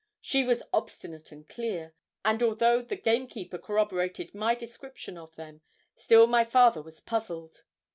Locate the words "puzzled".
7.01-7.61